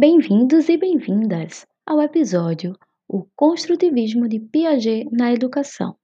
Bem-vindos 0.00 0.70
e 0.70 0.78
bem-vindas 0.78 1.66
ao 1.84 2.00
episódio 2.00 2.74
O 3.06 3.26
Construtivismo 3.36 4.26
de 4.26 4.40
Piaget 4.40 5.06
na 5.12 5.30
Educação. 5.30 5.94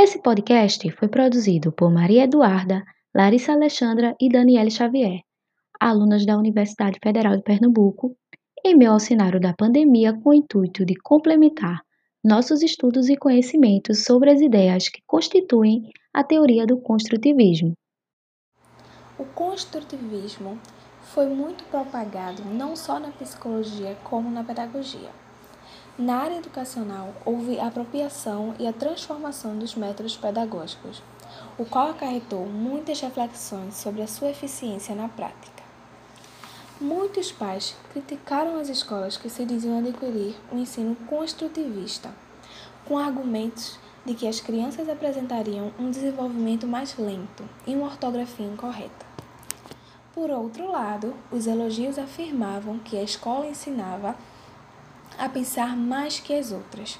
Esse 0.00 0.22
podcast 0.22 0.90
foi 0.92 1.08
produzido 1.08 1.70
por 1.70 1.92
Maria 1.92 2.24
Eduarda, 2.24 2.82
Larissa 3.14 3.52
Alexandra 3.52 4.16
e 4.18 4.30
Daniele 4.30 4.70
Xavier, 4.70 5.20
alunas 5.78 6.24
da 6.24 6.38
Universidade 6.38 6.98
Federal 7.02 7.36
de 7.36 7.42
Pernambuco, 7.42 8.16
em 8.64 8.74
meio 8.74 8.92
ao 8.92 8.98
cenário 8.98 9.38
da 9.38 9.52
pandemia 9.52 10.18
com 10.18 10.30
o 10.30 10.34
intuito 10.34 10.82
de 10.86 10.94
complementar 10.94 11.82
nossos 12.24 12.62
estudos 12.62 13.10
e 13.10 13.16
conhecimentos 13.18 14.04
sobre 14.04 14.30
as 14.30 14.40
ideias 14.40 14.88
que 14.88 15.02
constituem 15.06 15.82
a 16.14 16.24
teoria 16.24 16.66
do 16.66 16.80
construtivismo. 16.80 17.74
O 19.18 19.26
construtivismo 19.26 20.58
foi 21.14 21.26
muito 21.26 21.62
propagado 21.64 22.42
não 22.42 22.74
só 22.74 22.98
na 22.98 23.10
psicologia 23.10 23.98
como 24.02 24.30
na 24.30 24.42
pedagogia. 24.42 25.10
Na 25.98 26.16
área 26.16 26.38
educacional, 26.38 27.12
houve 27.26 27.60
a 27.60 27.66
apropriação 27.66 28.54
e 28.58 28.66
a 28.66 28.72
transformação 28.72 29.58
dos 29.58 29.74
métodos 29.74 30.16
pedagógicos, 30.16 31.02
o 31.58 31.66
qual 31.66 31.90
acarretou 31.90 32.46
muitas 32.46 32.98
reflexões 32.98 33.74
sobre 33.74 34.00
a 34.00 34.06
sua 34.06 34.30
eficiência 34.30 34.94
na 34.94 35.06
prática. 35.06 35.62
Muitos 36.80 37.30
pais 37.30 37.76
criticaram 37.92 38.58
as 38.58 38.70
escolas 38.70 39.18
que 39.18 39.28
se 39.28 39.44
diziam 39.44 39.80
adquirir 39.80 40.34
um 40.50 40.58
ensino 40.58 40.96
construtivista, 41.06 42.10
com 42.86 42.96
argumentos 42.96 43.78
de 44.06 44.14
que 44.14 44.26
as 44.26 44.40
crianças 44.40 44.88
apresentariam 44.88 45.72
um 45.78 45.90
desenvolvimento 45.90 46.66
mais 46.66 46.96
lento 46.96 47.44
e 47.66 47.74
uma 47.74 47.88
ortografia 47.88 48.46
incorreta. 48.46 49.11
Por 50.14 50.30
outro 50.30 50.70
lado, 50.70 51.14
os 51.30 51.46
elogios 51.46 51.98
afirmavam 51.98 52.78
que 52.78 52.98
a 52.98 53.02
escola 53.02 53.46
ensinava 53.46 54.14
a 55.18 55.26
pensar 55.26 55.74
mais 55.74 56.20
que 56.20 56.34
as 56.34 56.52
outras, 56.52 56.98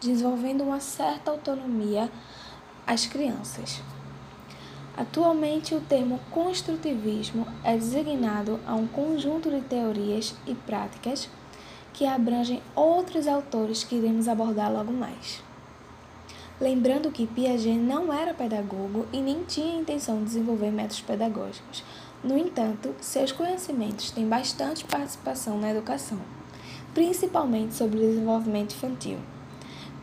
desenvolvendo 0.00 0.62
uma 0.64 0.80
certa 0.80 1.30
autonomia 1.30 2.10
às 2.86 3.04
crianças. 3.04 3.82
Atualmente, 4.96 5.74
o 5.74 5.82
termo 5.82 6.18
construtivismo 6.30 7.46
é 7.62 7.74
designado 7.76 8.58
a 8.66 8.74
um 8.74 8.86
conjunto 8.86 9.50
de 9.50 9.60
teorias 9.60 10.34
e 10.46 10.54
práticas 10.54 11.28
que 11.92 12.06
abrangem 12.06 12.62
outros 12.74 13.28
autores 13.28 13.84
que 13.84 13.96
iremos 13.96 14.28
abordar 14.28 14.72
logo 14.72 14.92
mais. 14.92 15.42
Lembrando 16.58 17.10
que 17.10 17.26
Piaget 17.26 17.76
não 17.76 18.10
era 18.10 18.32
pedagogo 18.32 19.06
e 19.12 19.20
nem 19.20 19.44
tinha 19.44 19.78
intenção 19.78 20.20
de 20.20 20.24
desenvolver 20.24 20.70
métodos 20.70 21.02
pedagógicos, 21.02 21.84
no 22.22 22.36
entanto, 22.36 22.94
seus 23.00 23.32
conhecimentos 23.32 24.10
têm 24.10 24.28
bastante 24.28 24.84
participação 24.84 25.58
na 25.58 25.70
educação, 25.70 26.18
principalmente 26.94 27.74
sobre 27.74 27.98
o 27.98 28.08
desenvolvimento 28.08 28.74
infantil. 28.74 29.18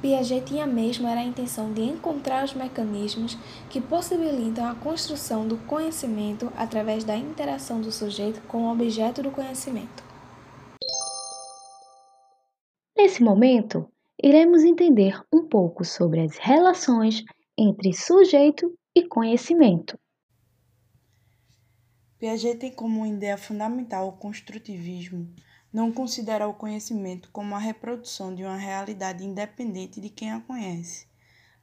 Piaget 0.02 0.45
tinha 0.45 0.67
mesmo 0.67 1.08
era 1.08 1.22
a 1.22 1.23
intenção 1.23 1.72
de 1.72 1.81
encontrar 1.81 2.44
os 2.44 2.53
mecanismos 2.53 3.38
que 3.69 3.80
possibilitam 3.80 4.66
a 4.66 4.75
construção 4.75 5.47
do 5.47 5.58
conhecimento 5.59 6.52
através 6.58 7.06
da 7.06 7.16
interação 7.16 7.80
do 7.80 7.89
sujeito 7.89 8.41
com 8.41 8.64
o 8.64 8.72
objeto 8.72 9.23
do 9.23 9.31
conhecimento. 9.31 10.03
Nesse 12.97 13.23
momento, 13.23 13.89
iremos 14.22 14.64
entender 14.64 15.22
um 15.34 15.47
pouco 15.47 15.86
sobre 15.86 16.19
as 16.19 16.38
relações 16.38 17.23
entre 17.58 17.94
sujeito 17.94 18.73
e 18.94 19.08
conhecimento. 19.08 19.97
Piaget 22.23 22.57
tem 22.57 22.71
como 22.71 23.05
ideia 23.05 23.38
fundamental 23.38 24.07
o 24.07 24.13
construtivismo, 24.13 25.29
não 25.73 25.91
considera 25.91 26.47
o 26.47 26.53
conhecimento 26.53 27.29
como 27.33 27.53
a 27.53 27.59
reprodução 27.59 28.33
de 28.33 28.45
uma 28.45 28.55
realidade 28.55 29.25
independente 29.25 29.99
de 29.99 30.07
quem 30.07 30.31
a 30.31 30.39
conhece, 30.39 31.05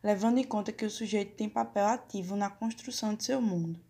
levando 0.03 0.37
em 0.37 0.45
conta 0.45 0.71
que 0.71 0.85
o 0.85 0.91
sujeito 0.91 1.35
tem 1.35 1.49
papel 1.49 1.87
ativo 1.87 2.37
na 2.37 2.51
construção 2.51 3.15
de 3.15 3.25
seu 3.25 3.41
mundo. 3.41 3.81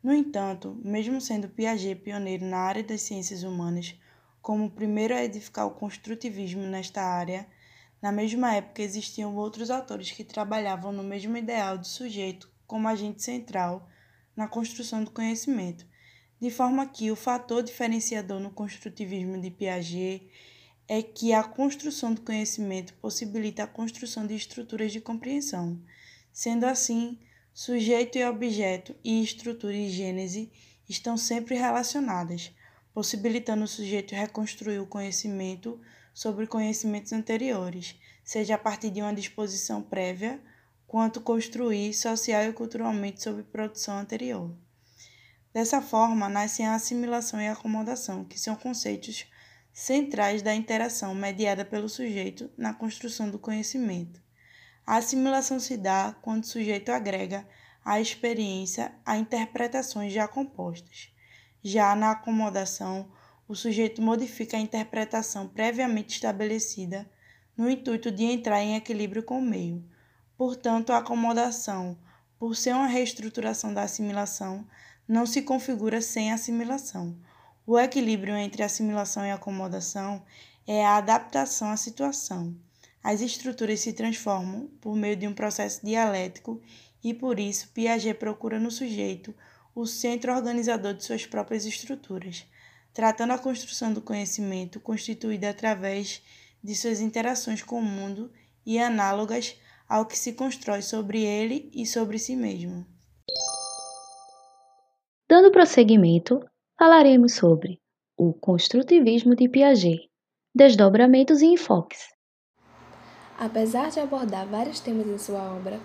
No 0.00 0.14
entanto, 0.14 0.80
mesmo 0.84 1.20
sendo 1.20 1.48
Piaget 1.48 1.96
pioneiro 1.96 2.44
na 2.44 2.58
área 2.58 2.84
das 2.84 3.02
ciências 3.02 3.42
humanas, 3.42 3.98
como 4.40 4.66
o 4.66 4.70
primeiro 4.70 5.12
a 5.12 5.24
edificar 5.24 5.66
o 5.66 5.74
construtivismo 5.74 6.62
nesta 6.62 7.02
área, 7.02 7.48
na 8.00 8.12
mesma 8.12 8.54
época 8.54 8.80
existiam 8.80 9.34
outros 9.34 9.72
autores 9.72 10.12
que 10.12 10.22
trabalhavam 10.22 10.92
no 10.92 11.02
mesmo 11.02 11.36
ideal 11.36 11.76
de 11.76 11.88
sujeito 11.88 12.48
como 12.64 12.86
agente 12.86 13.24
central 13.24 13.88
na 14.36 14.46
construção 14.46 15.02
do 15.02 15.10
conhecimento, 15.10 15.84
de 16.40 16.50
forma 16.50 16.86
que 16.86 17.10
o 17.10 17.16
fator 17.16 17.62
diferenciador 17.62 18.38
no 18.38 18.50
construtivismo 18.50 19.40
de 19.40 19.50
Piaget 19.50 20.28
é 20.88 21.02
que 21.02 21.32
a 21.32 21.42
construção 21.42 22.12
do 22.12 22.20
conhecimento 22.20 22.94
possibilita 22.94 23.64
a 23.64 23.66
construção 23.66 24.26
de 24.26 24.34
estruturas 24.34 24.92
de 24.92 25.00
compreensão. 25.00 25.80
Sendo 26.32 26.64
assim, 26.64 27.18
sujeito 27.52 28.18
e 28.18 28.24
objeto 28.24 28.94
e 29.02 29.22
estrutura 29.22 29.74
e 29.74 29.88
gênese 29.88 30.52
estão 30.88 31.16
sempre 31.16 31.56
relacionadas, 31.56 32.52
possibilitando 32.92 33.64
o 33.64 33.68
sujeito 33.68 34.14
reconstruir 34.14 34.78
o 34.78 34.86
conhecimento 34.86 35.80
sobre 36.14 36.46
conhecimentos 36.46 37.12
anteriores, 37.12 37.96
seja 38.22 38.54
a 38.54 38.58
partir 38.58 38.90
de 38.90 39.00
uma 39.00 39.14
disposição 39.14 39.82
prévia, 39.82 40.40
quanto 40.86 41.20
construir 41.20 41.92
social 41.94 42.44
e 42.44 42.52
culturalmente 42.52 43.22
sobre 43.22 43.42
produção 43.42 43.98
anterior. 43.98 44.54
Dessa 45.56 45.80
forma, 45.80 46.28
nascem 46.28 46.66
a 46.66 46.74
assimilação 46.74 47.40
e 47.40 47.48
a 47.48 47.54
acomodação, 47.54 48.22
que 48.22 48.38
são 48.38 48.54
conceitos 48.54 49.24
centrais 49.72 50.42
da 50.42 50.54
interação 50.54 51.14
mediada 51.14 51.64
pelo 51.64 51.88
sujeito 51.88 52.50
na 52.58 52.74
construção 52.74 53.30
do 53.30 53.38
conhecimento. 53.38 54.20
A 54.86 54.96
assimilação 54.96 55.58
se 55.58 55.78
dá 55.78 56.14
quando 56.20 56.42
o 56.42 56.46
sujeito 56.46 56.90
agrega 56.90 57.48
à 57.82 57.98
experiência 57.98 58.92
a 59.02 59.16
interpretações 59.16 60.12
já 60.12 60.28
compostas. 60.28 61.08
Já 61.62 61.96
na 61.96 62.10
acomodação, 62.10 63.10
o 63.48 63.54
sujeito 63.54 64.02
modifica 64.02 64.58
a 64.58 64.60
interpretação 64.60 65.48
previamente 65.48 66.16
estabelecida 66.16 67.10
no 67.56 67.70
intuito 67.70 68.10
de 68.10 68.24
entrar 68.24 68.60
em 68.60 68.76
equilíbrio 68.76 69.22
com 69.22 69.38
o 69.38 69.42
meio. 69.42 69.82
Portanto, 70.36 70.92
a 70.92 70.98
acomodação, 70.98 71.98
por 72.38 72.54
ser 72.54 72.74
uma 72.74 72.88
reestruturação 72.88 73.72
da 73.72 73.84
assimilação, 73.84 74.68
não 75.08 75.24
se 75.26 75.42
configura 75.42 76.00
sem 76.00 76.32
assimilação. 76.32 77.16
O 77.66 77.78
equilíbrio 77.78 78.36
entre 78.36 78.62
assimilação 78.62 79.24
e 79.24 79.30
acomodação 79.30 80.24
é 80.66 80.84
a 80.84 80.96
adaptação 80.96 81.70
à 81.70 81.76
situação. 81.76 82.56
As 83.02 83.20
estruturas 83.20 83.80
se 83.80 83.92
transformam 83.92 84.68
por 84.80 84.96
meio 84.96 85.14
de 85.14 85.28
um 85.28 85.34
processo 85.34 85.84
dialético 85.84 86.60
e, 87.02 87.14
por 87.14 87.38
isso, 87.38 87.68
Piaget 87.68 88.18
procura 88.18 88.58
no 88.58 88.70
sujeito 88.70 89.34
o 89.74 89.86
centro 89.86 90.34
organizador 90.34 90.94
de 90.94 91.04
suas 91.04 91.24
próprias 91.24 91.64
estruturas, 91.64 92.44
tratando 92.92 93.32
a 93.32 93.38
construção 93.38 93.92
do 93.92 94.00
conhecimento 94.00 94.80
constituída 94.80 95.50
através 95.50 96.22
de 96.64 96.74
suas 96.74 97.00
interações 97.00 97.62
com 97.62 97.78
o 97.78 97.84
mundo 97.84 98.32
e 98.64 98.78
análogas 98.78 99.56
ao 99.88 100.06
que 100.06 100.18
se 100.18 100.32
constrói 100.32 100.82
sobre 100.82 101.22
ele 101.22 101.70
e 101.72 101.86
sobre 101.86 102.18
si 102.18 102.34
mesmo. 102.34 102.95
Dando 105.36 105.50
prosseguimento, 105.50 106.40
falaremos 106.78 107.34
sobre 107.34 107.78
o 108.16 108.32
construtivismo 108.32 109.36
de 109.36 109.50
Piaget, 109.50 110.08
desdobramentos 110.54 111.42
e 111.42 111.46
enfoques. 111.48 112.08
Apesar 113.38 113.90
de 113.90 114.00
abordar 114.00 114.46
vários 114.46 114.80
temas 114.80 115.06
em 115.06 115.18
sua 115.18 115.54
obra, 115.54 115.78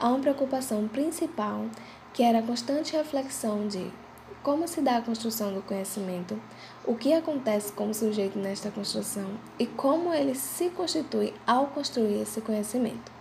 há 0.00 0.08
uma 0.08 0.18
preocupação 0.18 0.88
principal 0.88 1.66
que 2.12 2.24
era 2.24 2.40
a 2.40 2.42
constante 2.42 2.96
reflexão 2.96 3.68
de 3.68 3.92
como 4.42 4.66
se 4.66 4.80
dá 4.80 4.96
a 4.96 5.02
construção 5.02 5.54
do 5.54 5.62
conhecimento, 5.62 6.36
o 6.84 6.96
que 6.96 7.12
acontece 7.12 7.72
como 7.72 7.94
sujeito 7.94 8.36
nesta 8.36 8.72
construção 8.72 9.38
e 9.56 9.66
como 9.68 10.12
ele 10.12 10.34
se 10.34 10.68
constitui 10.70 11.32
ao 11.46 11.68
construir 11.68 12.22
esse 12.22 12.40
conhecimento. 12.40 13.12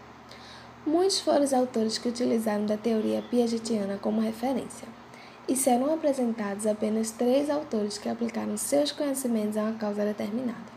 Muitos 0.83 1.19
foram 1.19 1.43
os 1.43 1.53
autores 1.53 1.99
que 1.99 2.09
utilizaram 2.09 2.65
da 2.65 2.75
teoria 2.75 3.21
piagetiana 3.29 3.99
como 3.99 4.19
referência 4.19 4.87
e 5.47 5.55
serão 5.55 5.93
apresentados 5.93 6.65
apenas 6.65 7.11
três 7.11 7.49
autores 7.49 7.97
que 7.97 8.09
aplicaram 8.09 8.57
seus 8.57 8.91
conhecimentos 8.91 9.57
a 9.57 9.63
uma 9.63 9.73
causa 9.73 10.03
determinada. 10.03 10.75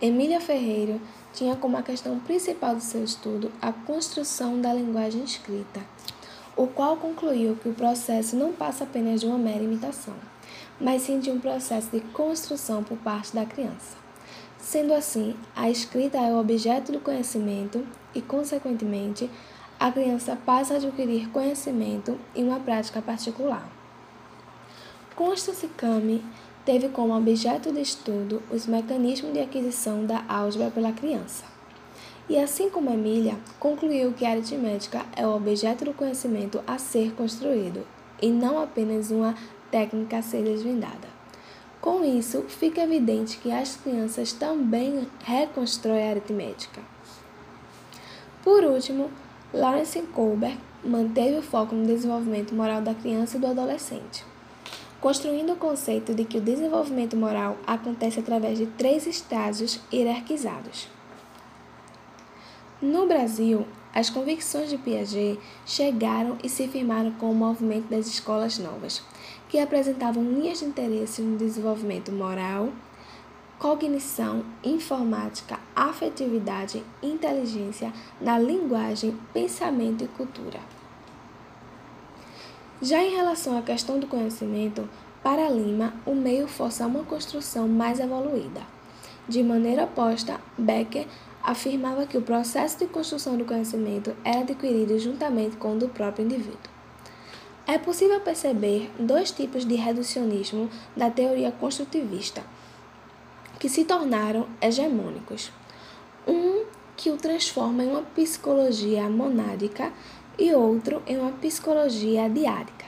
Emília 0.00 0.40
Ferreira 0.40 0.98
tinha 1.32 1.54
como 1.54 1.76
a 1.76 1.82
questão 1.82 2.18
principal 2.18 2.74
do 2.74 2.80
seu 2.80 3.04
estudo 3.04 3.52
a 3.62 3.72
construção 3.72 4.60
da 4.60 4.74
linguagem 4.74 5.22
escrita, 5.22 5.80
o 6.56 6.66
qual 6.66 6.96
concluiu 6.96 7.56
que 7.56 7.68
o 7.68 7.74
processo 7.74 8.36
não 8.36 8.52
passa 8.52 8.84
apenas 8.84 9.20
de 9.20 9.26
uma 9.26 9.38
mera 9.38 9.62
imitação, 9.62 10.14
mas 10.80 11.02
sim 11.02 11.20
de 11.20 11.30
um 11.30 11.38
processo 11.38 11.88
de 11.90 12.00
construção 12.00 12.82
por 12.82 12.98
parte 12.98 13.34
da 13.34 13.46
criança. 13.46 13.96
Sendo 14.58 14.92
assim, 14.92 15.36
a 15.56 15.70
escrita 15.70 16.18
é 16.18 16.32
o 16.32 16.38
objeto 16.38 16.92
do 16.92 17.00
conhecimento 17.00 17.86
e, 18.14 18.20
consequentemente, 18.20 19.30
a 19.82 19.90
criança 19.90 20.38
passa 20.46 20.74
a 20.74 20.76
adquirir 20.76 21.28
conhecimento 21.30 22.16
e 22.36 22.42
uma 22.44 22.60
prática 22.60 23.02
particular. 23.02 23.68
Constance 25.16 25.66
Kami 25.76 26.24
teve 26.64 26.88
como 26.88 27.16
objeto 27.16 27.72
de 27.72 27.80
estudo 27.80 28.40
os 28.48 28.64
mecanismos 28.64 29.32
de 29.32 29.40
aquisição 29.40 30.06
da 30.06 30.22
álgebra 30.28 30.70
pela 30.70 30.92
criança. 30.92 31.44
E 32.28 32.38
assim 32.38 32.70
como 32.70 32.92
Emília, 32.92 33.36
concluiu 33.58 34.12
que 34.12 34.24
a 34.24 34.30
aritmética 34.30 35.04
é 35.16 35.26
o 35.26 35.34
objeto 35.34 35.84
do 35.84 35.92
conhecimento 35.92 36.62
a 36.64 36.78
ser 36.78 37.12
construído 37.14 37.84
e 38.22 38.30
não 38.30 38.62
apenas 38.62 39.10
uma 39.10 39.34
técnica 39.68 40.18
a 40.18 40.22
ser 40.22 40.44
desvendada. 40.44 41.08
Com 41.80 42.04
isso, 42.04 42.42
fica 42.42 42.82
evidente 42.82 43.36
que 43.38 43.50
as 43.50 43.74
crianças 43.74 44.32
também 44.32 45.08
reconstroem 45.24 46.06
a 46.06 46.10
aritmética. 46.10 46.80
Por 48.44 48.62
último, 48.62 49.10
Lawrence 49.54 50.00
Kohlberg 50.14 50.58
manteve 50.82 51.36
o 51.36 51.42
foco 51.42 51.74
no 51.74 51.86
desenvolvimento 51.86 52.54
moral 52.54 52.80
da 52.80 52.94
criança 52.94 53.36
e 53.36 53.40
do 53.40 53.46
adolescente, 53.46 54.24
construindo 54.98 55.52
o 55.52 55.56
conceito 55.56 56.14
de 56.14 56.24
que 56.24 56.38
o 56.38 56.40
desenvolvimento 56.40 57.14
moral 57.18 57.58
acontece 57.66 58.18
através 58.18 58.56
de 58.56 58.64
três 58.64 59.06
estágios 59.06 59.78
hierarquizados. 59.92 60.88
No 62.80 63.06
Brasil, 63.06 63.66
as 63.94 64.08
convicções 64.08 64.70
de 64.70 64.78
Piaget 64.78 65.38
chegaram 65.66 66.38
e 66.42 66.48
se 66.48 66.66
firmaram 66.66 67.12
com 67.12 67.30
o 67.30 67.34
movimento 67.34 67.90
das 67.90 68.06
escolas 68.06 68.58
novas, 68.58 69.02
que 69.50 69.58
apresentavam 69.58 70.24
linhas 70.24 70.60
de 70.60 70.64
interesse 70.64 71.20
no 71.20 71.36
desenvolvimento 71.36 72.10
moral, 72.10 72.70
cognição, 73.62 74.44
informática, 74.64 75.56
afetividade, 75.72 76.82
inteligência, 77.00 77.92
na 78.20 78.36
linguagem, 78.36 79.16
pensamento 79.32 80.02
e 80.02 80.08
cultura. 80.08 80.58
Já 82.82 83.00
em 83.04 83.14
relação 83.14 83.56
à 83.56 83.62
questão 83.62 84.00
do 84.00 84.08
conhecimento, 84.08 84.88
para 85.22 85.48
Lima, 85.48 85.94
o 86.04 86.12
meio 86.12 86.48
força 86.48 86.88
uma 86.88 87.04
construção 87.04 87.68
mais 87.68 88.00
evoluída. 88.00 88.62
De 89.28 89.44
maneira 89.44 89.84
oposta, 89.84 90.40
Becker 90.58 91.06
afirmava 91.40 92.04
que 92.04 92.18
o 92.18 92.22
processo 92.22 92.80
de 92.80 92.86
construção 92.86 93.36
do 93.36 93.44
conhecimento 93.44 94.12
era 94.24 94.40
adquirido 94.40 94.98
juntamente 94.98 95.56
com 95.56 95.74
o 95.74 95.78
do 95.78 95.88
próprio 95.88 96.24
indivíduo. 96.24 96.58
É 97.64 97.78
possível 97.78 98.18
perceber 98.18 98.90
dois 98.98 99.30
tipos 99.30 99.64
de 99.64 99.76
reducionismo 99.76 100.68
da 100.96 101.08
teoria 101.10 101.52
construtivista, 101.52 102.42
que 103.62 103.68
se 103.68 103.84
tornaram 103.84 104.48
hegemônicos. 104.60 105.52
Um 106.26 106.64
que 106.96 107.12
o 107.12 107.16
transforma 107.16 107.84
em 107.84 107.90
uma 107.90 108.02
psicologia 108.02 109.08
monádica 109.08 109.92
e 110.36 110.52
outro 110.52 111.00
em 111.06 111.16
uma 111.16 111.30
psicologia 111.30 112.28
diárica. 112.28 112.84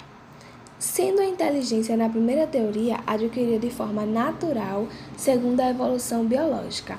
Sendo 0.76 1.20
a 1.20 1.26
inteligência 1.26 1.96
na 1.96 2.08
primeira 2.08 2.44
teoria 2.48 2.98
adquirida 3.06 3.60
de 3.60 3.70
forma 3.70 4.04
natural 4.04 4.88
segundo 5.16 5.60
a 5.60 5.70
evolução 5.70 6.24
biológica 6.24 6.98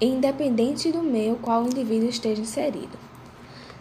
independente 0.00 0.90
do 0.90 1.00
meio 1.00 1.36
qual 1.36 1.62
o 1.62 1.66
indivíduo 1.66 2.08
esteja 2.08 2.42
inserido. 2.42 2.98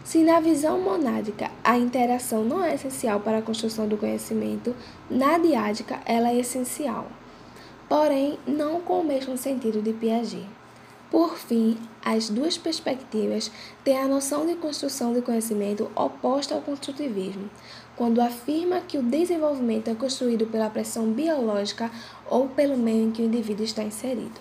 Se 0.03 0.19
na 0.23 0.39
visão 0.39 0.79
monádica 0.79 1.49
a 1.63 1.79
interação 1.79 2.43
não 2.43 2.63
é 2.63 2.75
essencial 2.75 3.19
para 3.21 3.39
a 3.39 3.41
construção 3.41 3.88
do 3.88 3.97
conhecimento, 3.97 4.75
na 5.09 5.39
diádica 5.39 5.99
ela 6.05 6.29
é 6.29 6.38
essencial, 6.38 7.07
porém 7.91 8.39
não 8.47 8.79
com 8.79 9.01
o 9.01 9.03
mesmo 9.03 9.38
sentido 9.38 9.81
de 9.81 9.91
Piaget. 9.91 10.47
Por 11.11 11.35
fim, 11.35 11.77
as 12.01 12.29
duas 12.29 12.57
perspectivas 12.57 13.51
têm 13.83 13.97
a 13.97 14.07
noção 14.07 14.47
de 14.47 14.55
construção 14.55 15.11
de 15.11 15.21
conhecimento 15.21 15.91
oposta 15.93 16.55
ao 16.55 16.61
construtivismo, 16.61 17.49
quando 17.97 18.21
afirma 18.21 18.79
que 18.79 18.97
o 18.97 19.03
desenvolvimento 19.03 19.89
é 19.89 19.93
construído 19.93 20.45
pela 20.45 20.69
pressão 20.69 21.11
biológica 21.11 21.91
ou 22.29 22.47
pelo 22.47 22.77
meio 22.77 23.09
em 23.09 23.11
que 23.11 23.21
o 23.21 23.25
indivíduo 23.25 23.65
está 23.65 23.83
inserido. 23.83 24.39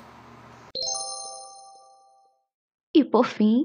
E 2.94 3.04
por 3.04 3.24
fim, 3.24 3.64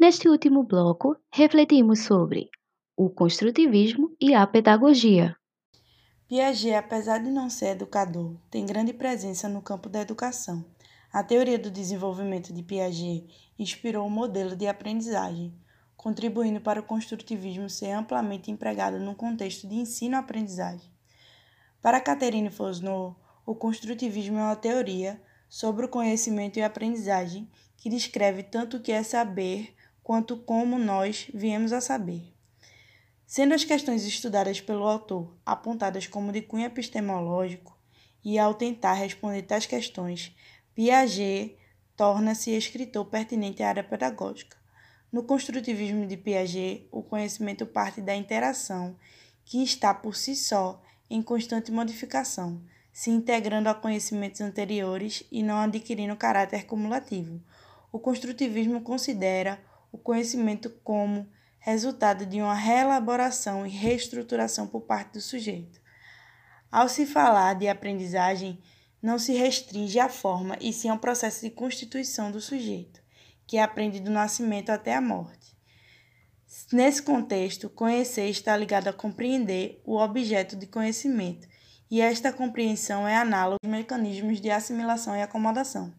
neste 0.00 0.26
último 0.26 0.64
bloco, 0.64 1.14
refletimos 1.34 1.98
sobre 1.98 2.48
o 2.96 3.10
construtivismo 3.10 4.10
e 4.18 4.32
a 4.32 4.46
pedagogia. 4.46 5.37
Piaget, 6.28 6.74
apesar 6.74 7.22
de 7.22 7.30
não 7.30 7.48
ser 7.48 7.68
educador, 7.68 8.36
tem 8.50 8.66
grande 8.66 8.92
presença 8.92 9.48
no 9.48 9.62
campo 9.62 9.88
da 9.88 10.02
educação. 10.02 10.62
A 11.10 11.22
teoria 11.24 11.58
do 11.58 11.70
desenvolvimento 11.70 12.52
de 12.52 12.62
Piaget 12.62 13.26
inspirou 13.58 14.06
o 14.06 14.10
modelo 14.10 14.54
de 14.54 14.66
aprendizagem, 14.66 15.54
contribuindo 15.96 16.60
para 16.60 16.80
o 16.80 16.82
construtivismo 16.82 17.70
ser 17.70 17.92
amplamente 17.92 18.50
empregado 18.50 18.98
no 18.98 19.14
contexto 19.14 19.66
de 19.66 19.76
ensino-aprendizagem. 19.76 20.92
Para 21.80 21.98
Catherine 21.98 22.50
Fosnot, 22.50 23.16
o 23.46 23.54
construtivismo 23.54 24.36
é 24.36 24.42
uma 24.42 24.54
teoria 24.54 25.18
sobre 25.48 25.86
o 25.86 25.88
conhecimento 25.88 26.58
e 26.58 26.62
aprendizagem 26.62 27.50
que 27.74 27.88
descreve 27.88 28.42
tanto 28.42 28.76
o 28.76 28.80
que 28.80 28.92
é 28.92 29.02
saber 29.02 29.74
quanto 30.02 30.36
como 30.36 30.78
nós 30.78 31.30
viemos 31.32 31.72
a 31.72 31.80
saber. 31.80 32.37
Sendo 33.28 33.52
as 33.52 33.62
questões 33.62 34.06
estudadas 34.06 34.58
pelo 34.58 34.88
autor 34.88 35.36
apontadas 35.44 36.06
como 36.06 36.32
de 36.32 36.40
cunho 36.40 36.64
epistemológico, 36.64 37.78
e 38.24 38.38
ao 38.38 38.54
tentar 38.54 38.94
responder 38.94 39.42
tais 39.42 39.66
questões, 39.66 40.34
Piaget 40.74 41.58
torna-se 41.94 42.52
escritor 42.52 43.04
pertinente 43.04 43.62
à 43.62 43.68
área 43.68 43.84
pedagógica. 43.84 44.56
No 45.12 45.22
construtivismo 45.22 46.06
de 46.06 46.16
Piaget, 46.16 46.88
o 46.90 47.02
conhecimento 47.02 47.66
parte 47.66 48.00
da 48.00 48.16
interação, 48.16 48.96
que 49.44 49.62
está 49.62 49.92
por 49.92 50.16
si 50.16 50.34
só 50.34 50.82
em 51.10 51.20
constante 51.20 51.70
modificação, 51.70 52.62
se 52.90 53.10
integrando 53.10 53.68
a 53.68 53.74
conhecimentos 53.74 54.40
anteriores 54.40 55.22
e 55.30 55.42
não 55.42 55.58
adquirindo 55.58 56.16
caráter 56.16 56.64
cumulativo, 56.64 57.42
o 57.92 57.98
construtivismo 57.98 58.80
considera 58.80 59.62
o 59.92 59.98
conhecimento 59.98 60.70
como 60.82 61.28
resultado 61.58 62.24
de 62.24 62.40
uma 62.40 62.54
reelaboração 62.54 63.66
e 63.66 63.70
reestruturação 63.70 64.66
por 64.66 64.82
parte 64.82 65.12
do 65.12 65.20
sujeito. 65.20 65.80
Ao 66.70 66.88
se 66.88 67.06
falar 67.06 67.54
de 67.54 67.68
aprendizagem, 67.68 68.62
não 69.00 69.18
se 69.18 69.32
restringe 69.32 69.98
à 69.98 70.08
forma 70.08 70.56
e 70.60 70.72
sim 70.72 70.88
ao 70.88 70.98
processo 70.98 71.42
de 71.42 71.50
constituição 71.50 72.30
do 72.30 72.40
sujeito, 72.40 73.00
que 73.46 73.58
aprende 73.58 74.00
do 74.00 74.10
nascimento 74.10 74.70
até 74.70 74.94
a 74.94 75.00
morte. 75.00 75.56
Nesse 76.72 77.02
contexto, 77.02 77.68
conhecer 77.68 78.28
está 78.28 78.56
ligado 78.56 78.88
a 78.88 78.92
compreender 78.92 79.80
o 79.84 79.96
objeto 79.96 80.56
de 80.56 80.66
conhecimento, 80.66 81.46
e 81.90 82.00
esta 82.00 82.32
compreensão 82.32 83.06
é 83.06 83.16
análoga 83.16 83.58
aos 83.62 83.70
mecanismos 83.70 84.40
de 84.40 84.50
assimilação 84.50 85.16
e 85.16 85.22
acomodação. 85.22 85.94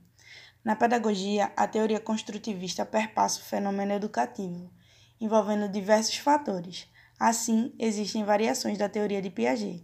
Na 0.63 0.75
pedagogia, 0.75 1.51
a 1.55 1.67
teoria 1.67 1.99
construtivista 1.99 2.85
perpassa 2.85 3.39
o 3.39 3.43
fenômeno 3.43 3.93
educativo, 3.93 4.71
envolvendo 5.19 5.67
diversos 5.67 6.17
fatores. 6.17 6.87
Assim, 7.19 7.73
existem 7.77 8.23
variações 8.23 8.77
da 8.77 8.87
teoria 8.87 9.21
de 9.21 9.29
Piaget, 9.29 9.83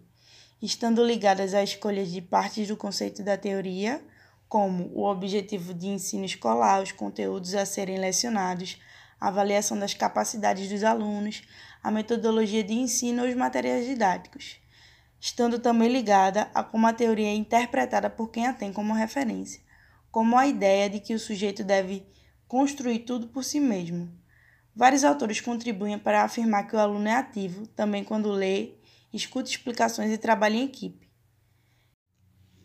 estando 0.62 1.06
ligadas 1.06 1.54
à 1.54 1.64
escolha 1.64 2.06
de 2.06 2.22
partes 2.22 2.68
do 2.68 2.78
conceito 2.78 3.24
da 3.24 3.38
teoria, 3.38 4.02
como 4.48 4.92
o 4.94 5.04
objetivo 5.04 5.74
de 5.74 5.88
ensino 5.88 6.26
escolar, 6.26 6.82
os 6.82 6.92
conteúdos 6.92 7.56
a 7.56 7.66
serem 7.66 7.98
lecionados, 7.98 8.80
a 9.20 9.28
avaliação 9.28 9.78
das 9.78 9.94
capacidades 9.94 10.70
dos 10.70 10.84
alunos, 10.84 11.44
a 11.84 11.92
metodologia 11.92 12.64
de 12.64 12.74
ensino 12.74 13.24
ou 13.24 13.30
os 13.30 13.36
materiais 13.36 13.86
didáticos, 13.86 14.58
estando 15.20 15.60
também 15.60 15.90
ligada 15.90 16.50
a 16.54 16.64
como 16.64 16.88
a 16.88 16.94
teoria 16.94 17.28
é 17.28 17.36
interpretada 17.36 18.10
por 18.10 18.30
quem 18.30 18.48
a 18.48 18.54
tem 18.54 18.72
como 18.72 18.94
referência 18.94 19.66
como 20.16 20.38
a 20.38 20.48
ideia 20.48 20.90
de 20.90 21.02
que 21.02 21.14
o 21.14 21.20
sujeito 21.20 21.62
deve 21.62 22.08
construir 22.48 23.00
tudo 23.00 23.28
por 23.28 23.44
si 23.44 23.60
mesmo. 23.60 24.10
Vários 24.76 25.06
autores 25.06 25.40
contribuem 25.40 25.98
para 25.98 26.24
afirmar 26.24 26.68
que 26.68 26.76
o 26.76 26.80
aluno 26.80 27.08
é 27.08 27.14
ativo 27.14 27.66
também 27.68 28.04
quando 28.04 28.30
lê, 28.30 28.74
escuta 29.14 29.50
explicações 29.50 30.12
e 30.12 30.18
trabalha 30.18 30.56
em 30.56 30.66
equipe. 30.66 31.10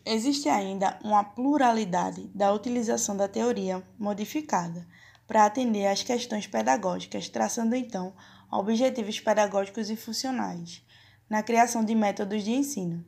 Existe 0.05 0.49
ainda 0.49 0.99
uma 1.03 1.23
pluralidade 1.23 2.27
da 2.35 2.51
utilização 2.51 3.15
da 3.15 3.27
teoria 3.27 3.81
modificada 3.97 4.85
para 5.25 5.45
atender 5.45 5.85
às 5.85 6.03
questões 6.03 6.47
pedagógicas, 6.47 7.29
traçando 7.29 7.75
então 7.75 8.13
objetivos 8.51 9.19
pedagógicos 9.19 9.89
e 9.89 9.95
funcionais 9.95 10.83
na 11.29 11.41
criação 11.41 11.85
de 11.85 11.95
métodos 11.95 12.43
de 12.43 12.51
ensino. 12.51 13.05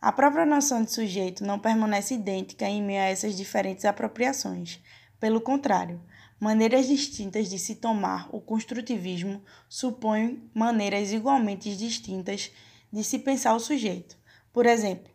A 0.00 0.10
própria 0.10 0.46
noção 0.46 0.82
de 0.82 0.90
sujeito 0.90 1.44
não 1.44 1.58
permanece 1.58 2.14
idêntica 2.14 2.66
em 2.66 2.82
meio 2.82 3.00
a 3.00 3.06
essas 3.06 3.36
diferentes 3.36 3.84
apropriações. 3.84 4.80
Pelo 5.20 5.40
contrário, 5.40 6.00
maneiras 6.40 6.86
distintas 6.86 7.48
de 7.48 7.58
se 7.58 7.76
tomar 7.76 8.28
o 8.32 8.40
construtivismo 8.40 9.42
supõem 9.68 10.48
maneiras 10.54 11.12
igualmente 11.12 11.74
distintas 11.76 12.50
de 12.92 13.02
se 13.02 13.18
pensar 13.18 13.54
o 13.54 13.60
sujeito. 13.60 14.16
Por 14.52 14.66
exemplo, 14.66 15.10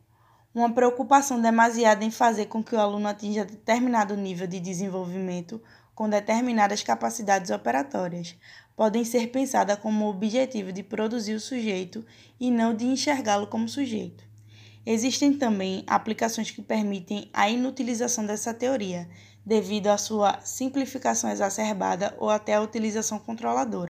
uma 0.54 0.72
preocupação 0.72 1.42
demasiada 1.42 2.06
em 2.06 2.12
fazer 2.12 2.46
com 2.46 2.64
que 2.64 2.76
o 2.76 2.80
aluno 2.80 3.08
atinja 3.08 3.44
determinado 3.44 4.16
nível 4.16 4.46
de 4.46 4.60
desenvolvimento 4.60 5.62
com 5.96 6.10
determinadas 6.10 6.84
capacidades 6.84 7.52
operatórias 7.52 8.36
podem 8.76 9.04
ser 9.04 9.28
pensada 9.28 9.78
como 9.78 10.08
objetivo 10.08 10.72
de 10.72 10.84
produzir 10.84 11.34
o 11.34 11.40
sujeito 11.40 12.06
e 12.40 12.52
não 12.52 12.76
de 12.76 12.86
enxergá-lo 12.86 13.48
como 13.48 13.70
sujeito. 13.70 14.24
Existem 14.86 15.34
também 15.34 15.84
aplicações 15.88 16.52
que 16.52 16.62
permitem 16.62 17.30
a 17.34 17.50
inutilização 17.50 18.26
dessa 18.26 18.54
teoria, 18.54 19.08
devido 19.46 19.88
à 19.88 19.98
sua 19.98 20.40
simplificação 20.42 21.30
exacerbada 21.30 22.16
ou 22.18 22.30
até 22.30 22.54
a 22.54 22.62
utilização 22.62 23.20
controladora, 23.20 23.90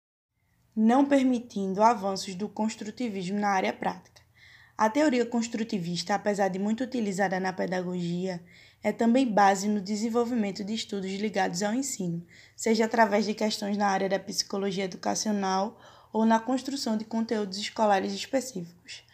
não 0.74 1.04
permitindo 1.04 1.82
avanços 1.82 2.34
do 2.34 2.48
construtivismo 2.48 3.38
na 3.38 3.50
área 3.50 3.72
prática. 3.72 4.22
A 4.76 4.90
teoria 4.90 5.24
construtivista, 5.24 6.14
apesar 6.14 6.48
de 6.48 6.58
muito 6.58 6.82
utilizada 6.82 7.38
na 7.38 7.52
pedagogia, 7.52 8.42
é 8.82 8.90
também 8.92 9.26
base 9.26 9.68
no 9.68 9.80
desenvolvimento 9.80 10.64
de 10.64 10.74
estudos 10.74 11.12
ligados 11.12 11.62
ao 11.62 11.72
ensino, 11.72 12.26
seja 12.56 12.84
através 12.84 13.24
de 13.24 13.34
questões 13.34 13.76
na 13.76 13.86
área 13.86 14.08
da 14.08 14.18
psicologia 14.18 14.84
educacional 14.84 15.80
ou 16.12 16.26
na 16.26 16.40
construção 16.40 16.96
de 16.96 17.04
conteúdos 17.04 17.56
escolares 17.56 18.12
específicos. 18.12 19.04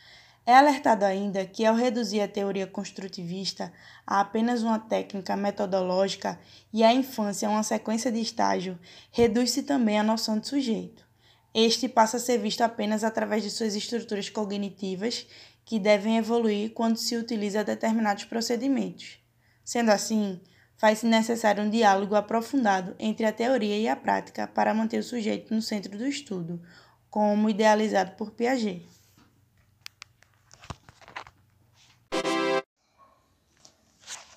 É 0.51 0.53
alertado 0.53 1.05
ainda 1.05 1.47
que, 1.47 1.65
ao 1.65 1.77
reduzir 1.77 2.21
a 2.21 2.27
teoria 2.27 2.67
construtivista 2.67 3.73
a 4.05 4.19
apenas 4.19 4.65
uma 4.65 4.81
técnica 4.81 5.37
metodológica 5.37 6.41
e 6.73 6.83
a 6.83 6.93
infância 6.93 7.47
a 7.47 7.53
uma 7.53 7.63
sequência 7.63 8.11
de 8.11 8.21
estágio, 8.21 8.77
reduz-se 9.13 9.63
também 9.63 9.97
a 9.97 10.03
noção 10.03 10.41
de 10.41 10.49
sujeito. 10.49 11.07
Este 11.55 11.89
passa 11.89 12.17
a 12.17 12.21
ser 12.21 12.39
visto 12.39 12.63
apenas 12.63 13.05
através 13.05 13.45
de 13.45 13.51
suas 13.51 13.77
estruturas 13.77 14.29
cognitivas 14.29 15.25
que 15.65 15.79
devem 15.79 16.17
evoluir 16.17 16.73
quando 16.73 16.97
se 16.97 17.15
utiliza 17.17 17.63
determinados 17.63 18.25
procedimentos. 18.25 19.21
Sendo 19.65 19.93
assim, 19.93 20.41
faz-se 20.77 21.07
necessário 21.07 21.63
um 21.63 21.71
diálogo 21.71 22.17
aprofundado 22.17 22.97
entre 22.99 23.25
a 23.25 23.33
teoria 23.33 23.79
e 23.79 23.87
a 23.87 23.95
prática 23.95 24.49
para 24.49 24.75
manter 24.75 24.99
o 24.99 25.05
sujeito 25.05 25.55
no 25.55 25.63
centro 25.63 25.97
do 25.97 26.09
estudo, 26.09 26.61
como 27.09 27.49
idealizado 27.49 28.17
por 28.17 28.33
Piaget. 28.33 29.00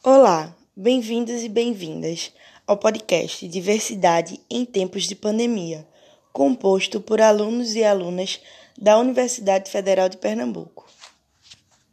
Olá, 0.06 0.54
bem-vindos 0.76 1.44
e 1.44 1.48
bem-vindas 1.48 2.34
ao 2.68 2.76
podcast 2.76 3.48
Diversidade 3.48 4.38
em 4.50 4.66
Tempos 4.66 5.04
de 5.04 5.16
Pandemia, 5.16 5.88
composto 6.34 7.00
por 7.00 7.22
alunos 7.22 7.74
e 7.74 7.86
alunas 7.86 8.42
da 8.78 9.00
Universidade 9.00 9.72
Federal 9.72 10.10
de 10.10 10.18
Pernambuco. 10.18 10.83